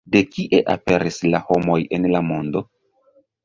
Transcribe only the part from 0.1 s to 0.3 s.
De